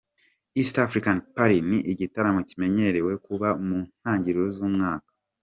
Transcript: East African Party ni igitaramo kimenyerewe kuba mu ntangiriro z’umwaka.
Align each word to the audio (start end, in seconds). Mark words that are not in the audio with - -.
East 0.59 0.75
African 0.85 1.17
Party 1.35 1.59
ni 1.69 1.79
igitaramo 1.91 2.39
kimenyerewe 2.49 3.13
kuba 3.25 3.47
mu 3.65 3.77
ntangiriro 3.97 4.45
z’umwaka. 4.55 5.09